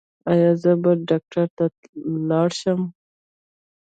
ایا 0.31 0.51
زه 0.61 0.71
بل 0.83 0.97
ډاکټر 1.09 1.45
ته 1.57 1.65
لاړ 2.29 2.49
شم؟ 2.59 2.79